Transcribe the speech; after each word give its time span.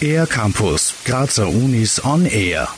Air 0.00 0.26
Campus, 0.26 0.94
Grazer 1.04 1.48
Unis 1.48 2.04
on 2.04 2.26
Air. 2.26 2.68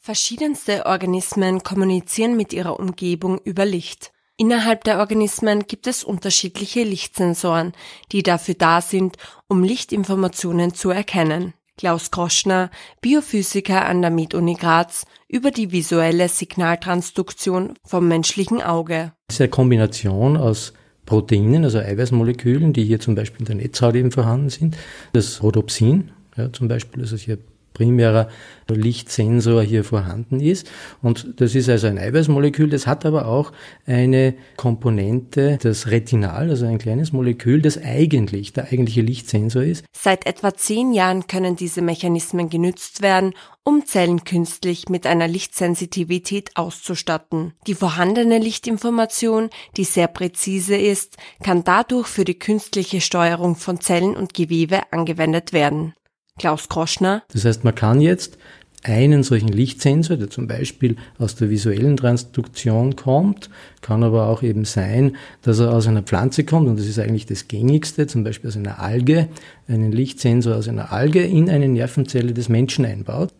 Verschiedenste 0.00 0.86
Organismen 0.86 1.62
kommunizieren 1.62 2.36
mit 2.36 2.52
ihrer 2.52 2.80
Umgebung 2.80 3.38
über 3.44 3.64
Licht. 3.64 4.10
Innerhalb 4.36 4.82
der 4.82 4.98
Organismen 4.98 5.66
gibt 5.66 5.86
es 5.86 6.02
unterschiedliche 6.02 6.82
Lichtsensoren, 6.82 7.72
die 8.10 8.24
dafür 8.24 8.54
da 8.54 8.80
sind, 8.80 9.16
um 9.46 9.62
Lichtinformationen 9.62 10.74
zu 10.74 10.90
erkennen. 10.90 11.54
Klaus 11.78 12.10
Kroschner, 12.10 12.70
Biophysiker 13.00 13.86
an 13.86 14.02
der 14.02 14.10
MedUni 14.10 14.54
Graz, 14.54 15.04
über 15.28 15.52
die 15.52 15.70
visuelle 15.70 16.28
Signaltransduktion 16.28 17.74
vom 17.84 18.08
menschlichen 18.08 18.60
Auge. 18.60 19.12
Das 19.28 19.36
ist 19.36 19.40
eine 19.40 19.50
Kombination 19.50 20.36
aus 20.36 20.72
Proteinen, 21.06 21.64
also 21.64 21.78
Eiweißmolekülen, 21.78 22.72
die 22.72 22.84
hier 22.84 23.00
zum 23.00 23.14
Beispiel 23.14 23.40
in 23.40 23.46
der 23.46 23.54
Netzhaut 23.56 23.94
eben 23.94 24.10
vorhanden 24.10 24.50
sind. 24.50 24.76
Das 25.12 25.42
Rhodopsin, 25.42 26.10
ja, 26.36 26.52
zum 26.52 26.68
Beispiel, 26.68 27.02
also 27.02 27.16
hier 27.16 27.38
primärer 27.72 28.28
Lichtsensor 28.74 29.62
hier 29.62 29.84
vorhanden 29.84 30.40
ist. 30.40 30.70
Und 31.02 31.40
das 31.40 31.54
ist 31.54 31.68
also 31.68 31.86
ein 31.86 31.98
Eiweißmolekül, 31.98 32.70
das 32.70 32.86
hat 32.86 33.04
aber 33.04 33.26
auch 33.26 33.52
eine 33.86 34.34
Komponente, 34.56 35.58
das 35.60 35.88
Retinal, 35.88 36.50
also 36.50 36.66
ein 36.66 36.78
kleines 36.78 37.12
Molekül, 37.12 37.62
das 37.62 37.78
eigentlich 37.78 38.52
der 38.52 38.64
eigentliche 38.64 39.02
Lichtsensor 39.02 39.62
ist. 39.62 39.84
Seit 39.92 40.26
etwa 40.26 40.54
zehn 40.54 40.92
Jahren 40.92 41.26
können 41.26 41.56
diese 41.56 41.82
Mechanismen 41.82 42.48
genützt 42.48 43.02
werden, 43.02 43.34
um 43.64 43.86
Zellen 43.86 44.24
künstlich 44.24 44.88
mit 44.88 45.06
einer 45.06 45.28
Lichtsensitivität 45.28 46.56
auszustatten. 46.56 47.52
Die 47.66 47.74
vorhandene 47.74 48.38
Lichtinformation, 48.38 49.50
die 49.76 49.84
sehr 49.84 50.08
präzise 50.08 50.76
ist, 50.76 51.16
kann 51.44 51.62
dadurch 51.62 52.08
für 52.08 52.24
die 52.24 52.38
künstliche 52.38 53.00
Steuerung 53.00 53.54
von 53.54 53.80
Zellen 53.80 54.16
und 54.16 54.34
Gewebe 54.34 54.80
angewendet 54.90 55.52
werden. 55.52 55.94
Klaus 56.38 56.68
Kroschner. 56.68 57.22
Das 57.32 57.44
heißt, 57.44 57.64
man 57.64 57.74
kann 57.74 58.00
jetzt 58.00 58.38
einen 58.84 59.22
solchen 59.22 59.48
Lichtsensor, 59.48 60.16
der 60.16 60.28
zum 60.28 60.48
Beispiel 60.48 60.96
aus 61.18 61.36
der 61.36 61.50
visuellen 61.50 61.96
Transduktion 61.96 62.96
kommt, 62.96 63.48
kann 63.80 64.02
aber 64.02 64.26
auch 64.26 64.42
eben 64.42 64.64
sein, 64.64 65.16
dass 65.42 65.60
er 65.60 65.72
aus 65.72 65.86
einer 65.86 66.02
Pflanze 66.02 66.44
kommt 66.44 66.68
und 66.68 66.78
das 66.78 66.86
ist 66.86 66.98
eigentlich 66.98 67.26
das 67.26 67.46
gängigste, 67.46 68.08
zum 68.08 68.24
Beispiel 68.24 68.48
aus 68.48 68.56
einer 68.56 68.80
Alge, 68.80 69.28
einen 69.68 69.92
Lichtsensor 69.92 70.56
aus 70.56 70.68
einer 70.68 70.92
Alge 70.92 71.22
in 71.22 71.48
eine 71.48 71.68
Nervenzelle 71.68 72.32
des 72.32 72.48
Menschen 72.48 72.84
einbaut 72.84 73.32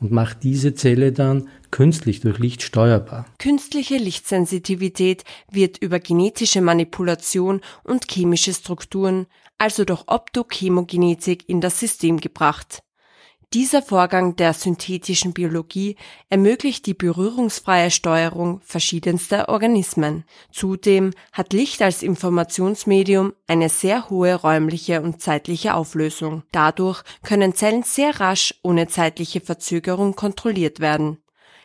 und 0.00 0.12
macht 0.12 0.42
diese 0.42 0.74
Zelle 0.74 1.12
dann 1.12 1.48
künstlich 1.70 2.20
durch 2.20 2.38
Licht 2.38 2.62
steuerbar. 2.62 3.26
Künstliche 3.38 3.96
Lichtsensitivität 3.96 5.24
wird 5.50 5.78
über 5.78 5.98
genetische 5.98 6.60
Manipulation 6.60 7.60
und 7.84 8.10
chemische 8.10 8.52
Strukturen 8.54 9.26
also 9.58 9.84
durch 9.84 10.04
Optochemogenetik 10.06 11.48
in 11.48 11.60
das 11.60 11.80
System 11.80 12.18
gebracht. 12.18 12.82
Dieser 13.54 13.80
Vorgang 13.80 14.34
der 14.34 14.52
synthetischen 14.52 15.32
Biologie 15.32 15.96
ermöglicht 16.28 16.84
die 16.84 16.94
berührungsfreie 16.94 17.92
Steuerung 17.92 18.60
verschiedenster 18.64 19.48
Organismen. 19.48 20.24
Zudem 20.50 21.12
hat 21.32 21.52
Licht 21.52 21.80
als 21.80 22.02
Informationsmedium 22.02 23.34
eine 23.46 23.68
sehr 23.68 24.10
hohe 24.10 24.34
räumliche 24.34 25.00
und 25.00 25.22
zeitliche 25.22 25.74
Auflösung. 25.74 26.42
Dadurch 26.50 27.04
können 27.22 27.54
Zellen 27.54 27.84
sehr 27.84 28.18
rasch 28.18 28.52
ohne 28.62 28.88
zeitliche 28.88 29.40
Verzögerung 29.40 30.16
kontrolliert 30.16 30.80
werden. 30.80 31.18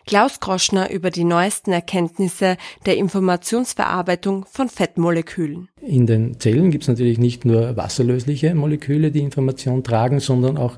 Klaus 0.05 0.39
Groschner 0.39 0.91
über 0.91 1.11
die 1.11 1.23
neuesten 1.23 1.71
Erkenntnisse 1.71 2.57
der 2.85 2.97
Informationsverarbeitung 2.97 4.45
von 4.49 4.69
Fettmolekülen. 4.69 5.69
In 5.81 6.07
den 6.07 6.39
Zellen 6.39 6.71
gibt 6.71 6.83
es 6.83 6.87
natürlich 6.87 7.19
nicht 7.19 7.45
nur 7.45 7.75
wasserlösliche 7.77 8.53
Moleküle, 8.55 9.11
die 9.11 9.21
Information 9.21 9.83
tragen, 9.83 10.19
sondern 10.19 10.57
auch 10.57 10.77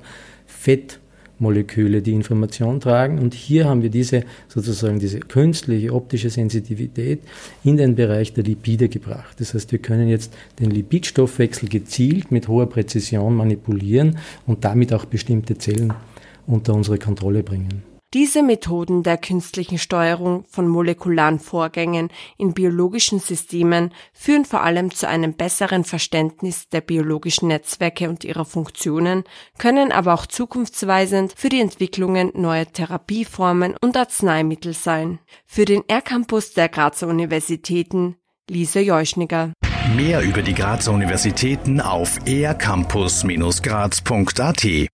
Fettmoleküle, 0.54 2.02
die 2.02 2.14
Information 2.14 2.80
tragen. 2.80 3.20
Und 3.20 3.34
hier 3.34 3.66
haben 3.66 3.82
wir 3.82 3.90
diese 3.90 4.24
sozusagen 4.48 5.00
diese 5.00 5.20
künstliche 5.20 5.94
optische 5.94 6.30
Sensitivität 6.30 7.20
in 7.64 7.78
den 7.78 7.96
Bereich 7.96 8.34
der 8.34 8.44
Lipide 8.44 8.90
gebracht. 8.90 9.40
Das 9.40 9.54
heißt, 9.54 9.72
wir 9.72 9.80
können 9.80 10.08
jetzt 10.08 10.34
den 10.60 10.72
Lipidstoffwechsel 10.72 11.70
gezielt 11.70 12.32
mit 12.32 12.48
hoher 12.48 12.68
Präzision 12.68 13.36
manipulieren 13.36 14.18
und 14.48 14.64
damit 14.64 14.94
auch 14.94 15.06
bestimmte 15.06 15.58
Zellen 15.58 15.94
unter 16.48 16.74
unsere 16.74 16.98
Kontrolle 16.98 17.44
bringen. 17.44 17.93
Diese 18.14 18.44
Methoden 18.44 19.02
der 19.02 19.18
künstlichen 19.18 19.80
Steuerung 19.80 20.46
von 20.48 20.68
molekularen 20.68 21.40
Vorgängen 21.40 22.10
in 22.38 22.54
biologischen 22.54 23.20
Systemen 23.20 23.92
führen 24.14 24.46
vor 24.46 24.62
allem 24.62 24.92
zu 24.92 25.08
einem 25.08 25.34
besseren 25.34 25.84
Verständnis 25.84 26.70
der 26.70 26.82
biologischen 26.82 27.48
Netzwerke 27.48 28.08
und 28.10 28.24
ihrer 28.24 28.46
Funktionen, 28.46 29.24
können 29.58 29.92
aber 29.92 30.14
auch 30.14 30.28
zukunftsweisend 30.28 31.34
für 31.36 31.50
die 31.50 31.60
Entwicklungen 31.60 32.32
neuer 32.36 32.72
Therapieformen 32.72 33.76
und 33.82 33.98
Arzneimittel 33.98 34.74
sein. 34.74 35.18
Für 35.48 35.66
den 35.66 35.82
R-Campus 35.88 36.54
der 36.54 36.70
Grazer 36.70 37.08
Universitäten 37.08 38.18
Lisa 38.48 38.80
Jeuschniger. 38.80 39.54
Mehr 39.96 40.22
über 40.22 40.44
die 40.44 40.54
Grazer 40.54 40.92
Universitäten 40.92 41.82
auf 41.82 42.20
ercampus-graz.at 42.28 44.94